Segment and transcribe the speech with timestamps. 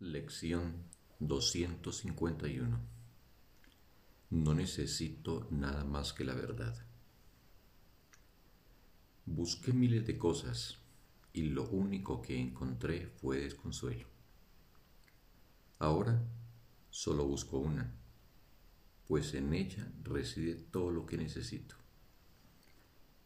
[0.00, 0.84] Lección
[1.18, 2.78] 251
[4.30, 6.86] No necesito nada más que la verdad.
[9.26, 10.78] Busqué miles de cosas
[11.32, 14.06] y lo único que encontré fue desconsuelo.
[15.80, 16.22] Ahora
[16.90, 17.92] solo busco una,
[19.08, 21.74] pues en ella reside todo lo que necesito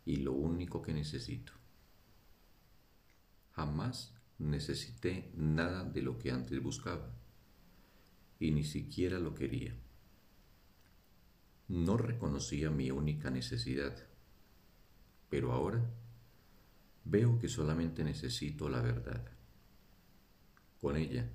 [0.07, 1.53] y lo único que necesito.
[3.51, 7.11] Jamás necesité nada de lo que antes buscaba
[8.39, 9.75] y ni siquiera lo quería.
[11.69, 13.97] No reconocía mi única necesidad,
[15.31, 15.83] pero ahora
[17.05, 19.25] veo que solamente necesito la verdad.
[20.81, 21.31] Con ella,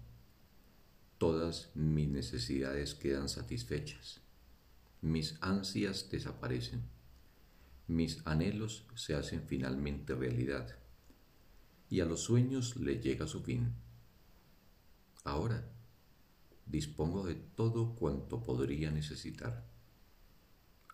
[1.18, 4.20] todas mis necesidades quedan satisfechas,
[5.02, 6.84] mis ansias desaparecen,
[7.88, 10.78] mis anhelos se hacen finalmente realidad
[11.90, 13.74] y a los sueños le llega su fin.
[15.24, 15.70] Ahora
[16.66, 19.66] dispongo de todo cuanto podría necesitar.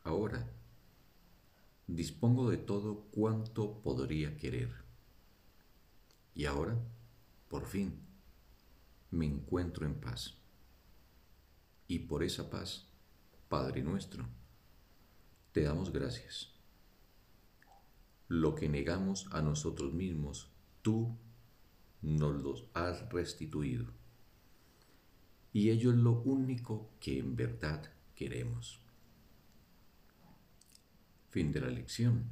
[0.03, 0.51] Ahora
[1.87, 4.71] dispongo de todo cuanto podría querer.
[6.35, 6.77] Y ahora,
[7.47, 7.99] por fin,
[9.11, 10.35] me encuentro en paz.
[11.87, 12.87] Y por esa paz,
[13.49, 14.27] Padre nuestro,
[15.51, 16.53] te damos gracias.
[18.27, 20.52] Lo que negamos a nosotros mismos
[20.83, 21.17] tú
[22.03, 23.87] nos los has restituido.
[25.51, 28.79] Y ello es lo único que en verdad queremos.
[31.29, 32.25] Fin de la lección.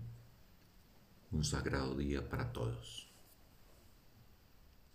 [1.31, 3.10] Un sagrado día para todos.